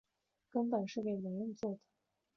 [0.49, 1.79] 根本是给男人做的